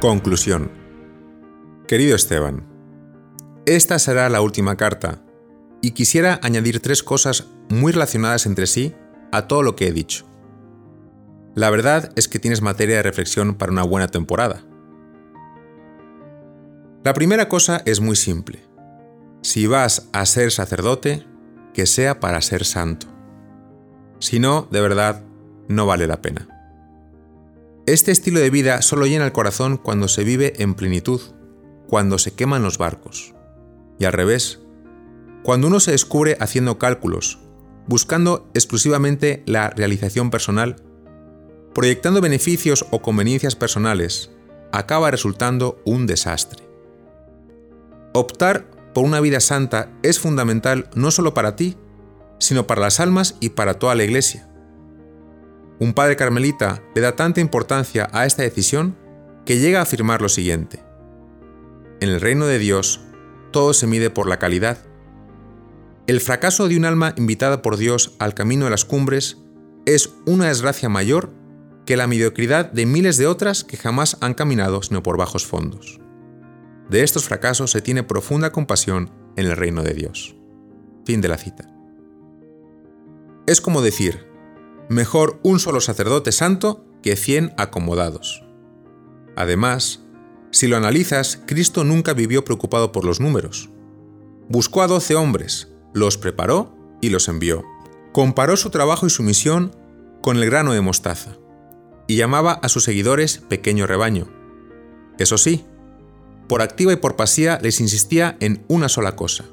[0.00, 0.70] Conclusión.
[1.88, 2.64] Querido Esteban,
[3.66, 5.24] esta será la última carta
[5.82, 8.94] y quisiera añadir tres cosas muy relacionadas entre sí
[9.32, 10.24] a todo lo que he dicho.
[11.56, 14.62] La verdad es que tienes materia de reflexión para una buena temporada.
[17.02, 18.64] La primera cosa es muy simple.
[19.42, 21.26] Si vas a ser sacerdote,
[21.74, 23.08] que sea para ser santo.
[24.20, 25.24] Si no, de verdad,
[25.66, 26.57] no vale la pena.
[27.88, 31.22] Este estilo de vida solo llena el corazón cuando se vive en plenitud,
[31.88, 33.34] cuando se queman los barcos.
[33.98, 34.60] Y al revés,
[35.42, 37.38] cuando uno se descubre haciendo cálculos,
[37.86, 40.76] buscando exclusivamente la realización personal,
[41.74, 44.32] proyectando beneficios o conveniencias personales,
[44.70, 46.68] acaba resultando un desastre.
[48.12, 51.78] Optar por una vida santa es fundamental no solo para ti,
[52.38, 54.46] sino para las almas y para toda la Iglesia.
[55.80, 58.96] Un padre carmelita le da tanta importancia a esta decisión
[59.44, 60.82] que llega a afirmar lo siguiente.
[62.00, 63.00] En el reino de Dios,
[63.52, 64.78] todo se mide por la calidad.
[66.06, 69.38] El fracaso de un alma invitada por Dios al camino de las cumbres
[69.86, 71.32] es una desgracia mayor
[71.86, 75.98] que la mediocridad de miles de otras que jamás han caminado sino por bajos fondos.
[76.90, 80.36] De estos fracasos se tiene profunda compasión en el reino de Dios.
[81.06, 81.70] Fin de la cita.
[83.46, 84.27] Es como decir,
[84.88, 88.44] mejor un solo sacerdote santo que cien acomodados.
[89.36, 90.00] Además,
[90.50, 93.70] si lo analizas, Cristo nunca vivió preocupado por los números.
[94.48, 97.64] Buscó a doce hombres, los preparó y los envió.
[98.12, 99.76] Comparó su trabajo y su misión
[100.22, 101.36] con el grano de mostaza,
[102.06, 104.28] y llamaba a sus seguidores pequeño rebaño.
[105.18, 105.64] Eso sí,
[106.48, 109.44] por activa y por pasía les insistía en una sola cosa.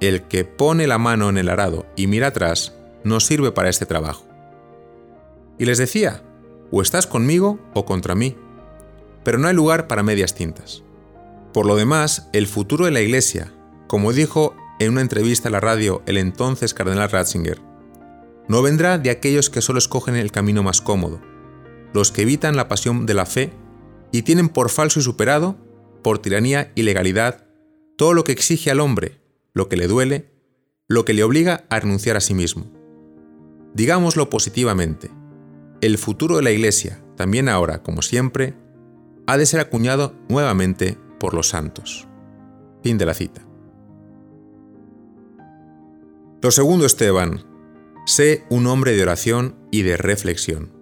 [0.00, 2.74] El que pone la mano en el arado y mira atrás
[3.04, 4.29] no sirve para este trabajo.
[5.60, 6.22] Y les decía,
[6.70, 8.34] o estás conmigo o contra mí,
[9.22, 10.82] pero no hay lugar para medias tintas.
[11.52, 13.52] Por lo demás, el futuro de la Iglesia,
[13.86, 17.60] como dijo en una entrevista a la radio el entonces cardenal Ratzinger,
[18.48, 21.20] no vendrá de aquellos que solo escogen el camino más cómodo,
[21.92, 23.52] los que evitan la pasión de la fe
[24.12, 25.58] y tienen por falso y superado
[26.02, 27.44] por tiranía y legalidad
[27.98, 29.20] todo lo que exige al hombre,
[29.52, 30.32] lo que le duele,
[30.88, 32.72] lo que le obliga a renunciar a sí mismo.
[33.74, 35.10] Digámoslo positivamente,
[35.80, 38.54] el futuro de la Iglesia, también ahora como siempre,
[39.26, 42.06] ha de ser acuñado nuevamente por los santos.
[42.82, 43.42] Fin de la cita.
[46.42, 47.44] Lo segundo, Esteban,
[48.06, 50.72] sé un hombre de oración y de reflexión.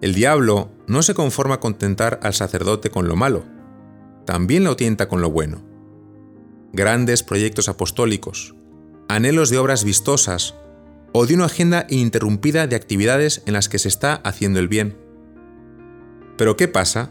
[0.00, 3.44] El diablo no se conforma a contentar al sacerdote con lo malo,
[4.24, 5.62] también lo tienta con lo bueno.
[6.72, 8.54] Grandes proyectos apostólicos,
[9.08, 10.54] anhelos de obras vistosas
[11.12, 14.96] o de una agenda ininterrumpida de actividades en las que se está haciendo el bien.
[16.36, 17.10] Pero ¿qué pasa?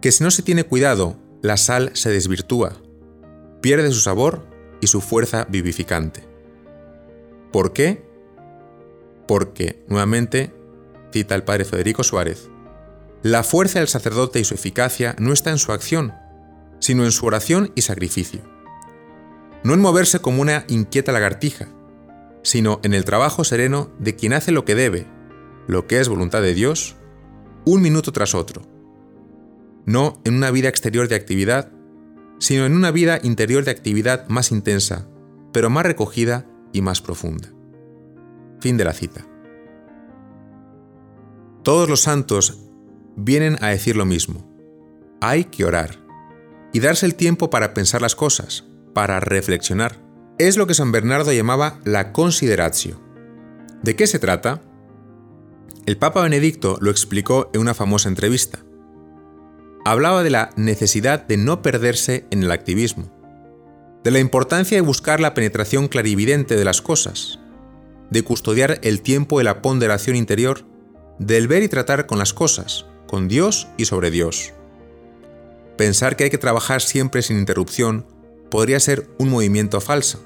[0.00, 2.76] Que si no se tiene cuidado, la sal se desvirtúa,
[3.60, 4.46] pierde su sabor
[4.80, 6.24] y su fuerza vivificante.
[7.52, 8.04] ¿Por qué?
[9.26, 10.54] Porque, nuevamente,
[11.12, 12.50] cita el padre Federico Suárez,
[13.22, 16.14] la fuerza del sacerdote y su eficacia no está en su acción,
[16.78, 18.42] sino en su oración y sacrificio.
[19.64, 21.68] No en moverse como una inquieta lagartija,
[22.46, 25.08] sino en el trabajo sereno de quien hace lo que debe,
[25.66, 26.94] lo que es voluntad de Dios,
[27.64, 28.62] un minuto tras otro.
[29.84, 31.72] No en una vida exterior de actividad,
[32.38, 35.08] sino en una vida interior de actividad más intensa,
[35.52, 37.48] pero más recogida y más profunda.
[38.60, 39.26] Fin de la cita.
[41.64, 42.60] Todos los santos
[43.16, 44.48] vienen a decir lo mismo.
[45.20, 45.96] Hay que orar
[46.72, 48.62] y darse el tiempo para pensar las cosas,
[48.94, 50.05] para reflexionar.
[50.38, 53.00] Es lo que San Bernardo llamaba la consideratio.
[53.82, 54.60] ¿De qué se trata?
[55.86, 58.58] El Papa Benedicto lo explicó en una famosa entrevista.
[59.86, 63.10] Hablaba de la necesidad de no perderse en el activismo,
[64.04, 67.38] de la importancia de buscar la penetración clarividente de las cosas,
[68.10, 70.66] de custodiar el tiempo de la ponderación interior,
[71.18, 74.52] del ver y tratar con las cosas, con Dios y sobre Dios.
[75.78, 78.04] Pensar que hay que trabajar siempre sin interrupción
[78.50, 80.22] podría ser un movimiento falso.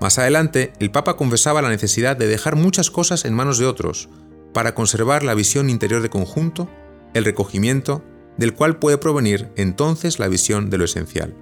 [0.00, 4.08] Más adelante, el Papa confesaba la necesidad de dejar muchas cosas en manos de otros
[4.52, 6.68] para conservar la visión interior de conjunto,
[7.14, 8.04] el recogimiento,
[8.36, 11.34] del cual puede provenir entonces la visión de lo esencial.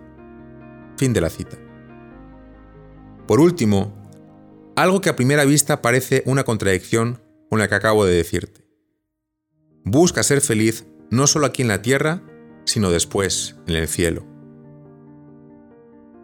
[0.97, 1.59] Fin de la cita.
[3.27, 3.95] Por último,
[4.77, 8.67] algo que a primera vista parece una contradicción con la que acabo de decirte.
[9.85, 12.23] Busca ser feliz no solo aquí en la tierra,
[12.65, 14.32] sino después, en el cielo.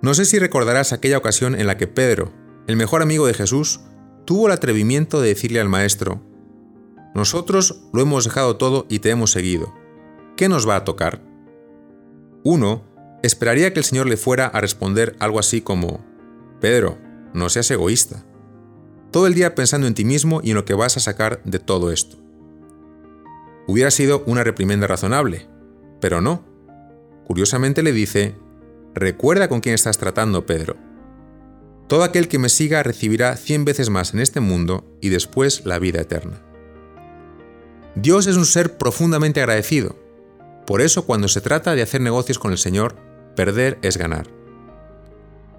[0.03, 2.33] No sé si recordarás aquella ocasión en la que Pedro,
[2.67, 3.81] el mejor amigo de Jesús,
[4.25, 6.23] tuvo el atrevimiento de decirle al Maestro,
[7.15, 9.73] Nosotros lo hemos dejado todo y te hemos seguido.
[10.39, 11.21] ¿qué nos va a tocar?
[12.45, 12.85] Uno
[13.25, 16.05] esperaría que el Señor le fuera a responder algo así como,
[16.61, 16.97] Pedro,
[17.35, 18.25] no seas egoísta.
[19.11, 21.59] Todo el día pensando en ti mismo y en lo que vas a sacar de
[21.59, 22.19] todo esto.
[23.67, 25.49] Hubiera sido una reprimenda razonable,
[26.01, 26.45] pero no.
[27.27, 28.37] Curiosamente le dice,
[28.99, 30.77] recuerda con quién estás tratando, Pedro.
[31.89, 35.79] Todo aquel que me siga recibirá cien veces más en este mundo y después la
[35.79, 36.43] vida eterna.
[37.95, 39.97] Dios es un ser profundamente agradecido.
[40.67, 42.97] Por eso cuando se trata de hacer negocios con el Señor,
[43.35, 44.29] perder es ganar.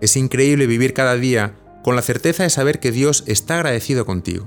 [0.01, 4.45] Es increíble vivir cada día con la certeza de saber que Dios está agradecido contigo.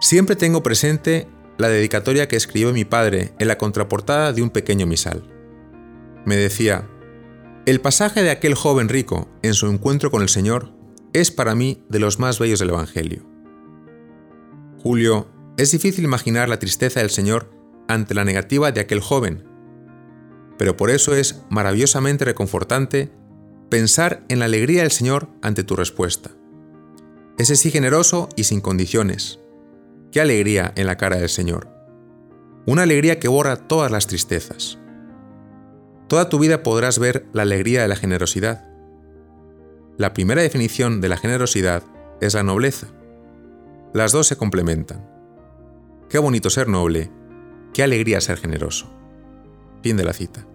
[0.00, 4.86] Siempre tengo presente la dedicatoria que escribió mi padre en la contraportada de un pequeño
[4.86, 5.22] misal.
[6.24, 6.88] Me decía,
[7.66, 10.72] el pasaje de aquel joven rico en su encuentro con el Señor
[11.14, 13.24] es para mí de los más bellos del Evangelio.
[14.82, 17.50] Julio, es difícil imaginar la tristeza del Señor
[17.88, 19.48] ante la negativa de aquel joven,
[20.58, 23.12] pero por eso es maravillosamente reconfortante
[23.70, 26.32] pensar en la alegría del Señor ante tu respuesta.
[27.38, 29.40] Ese sí generoso y sin condiciones.
[30.12, 31.68] Qué alegría en la cara del Señor.
[32.66, 34.78] Una alegría que borra todas las tristezas.
[36.08, 38.68] Toda tu vida podrás ver la alegría de la generosidad.
[39.96, 41.82] La primera definición de la generosidad
[42.20, 42.88] es la nobleza.
[43.92, 45.08] Las dos se complementan.
[46.10, 47.10] Qué bonito ser noble,
[47.72, 48.90] qué alegría ser generoso.
[49.82, 50.46] Fin de la cita.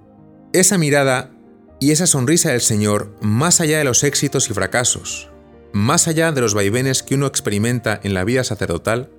[0.54, 1.32] Esa mirada
[1.80, 5.30] y esa sonrisa del Señor, más allá de los éxitos y fracasos,
[5.72, 9.10] más allá de los vaivenes que uno experimenta en la vida sacerdotal,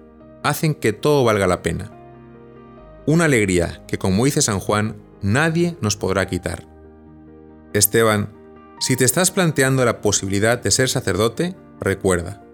[0.42, 1.92] hacen que todo valga la pena.
[3.06, 6.66] Una alegría que, como dice San Juan, nadie nos podrá quitar.
[7.72, 8.34] Esteban,
[8.80, 12.44] si te estás planteando la posibilidad de ser sacerdote, recuerda,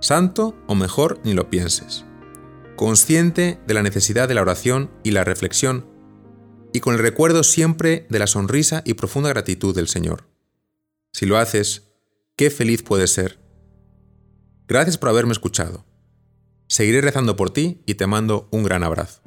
[0.00, 2.04] santo o mejor ni lo pienses,
[2.76, 5.86] consciente de la necesidad de la oración y la reflexión,
[6.72, 10.28] y con el recuerdo siempre de la sonrisa y profunda gratitud del Señor.
[11.12, 11.92] Si lo haces,
[12.36, 13.38] qué feliz puedes ser.
[14.68, 15.84] Gracias por haberme escuchado.
[16.68, 19.19] Seguiré rezando por ti y te mando un gran abrazo.